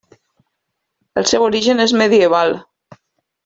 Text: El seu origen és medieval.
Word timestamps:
El 1.21 1.29
seu 1.33 1.47
origen 1.49 1.87
és 1.87 1.95
medieval. 2.03 2.59